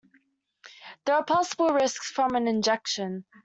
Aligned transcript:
There 1.05 1.13
are 1.13 1.23
possible 1.23 1.69
risks 1.69 2.09
from 2.09 2.35
an 2.35 2.47
injection. 2.47 3.23